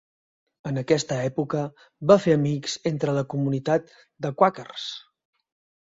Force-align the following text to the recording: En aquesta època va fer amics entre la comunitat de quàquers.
En 0.69 0.79
aquesta 0.81 1.17
època 1.25 1.59
va 2.11 2.17
fer 2.23 2.35
amics 2.37 2.77
entre 2.93 3.15
la 3.19 3.27
comunitat 3.35 3.95
de 4.27 4.33
quàquers. 4.41 4.91